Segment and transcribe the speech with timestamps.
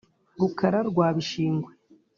[0.39, 1.71] Rukara rwa Bishingwe